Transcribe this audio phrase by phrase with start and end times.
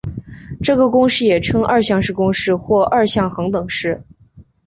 [0.63, 4.01] 这个公式也称二项式公式或二项恒等式。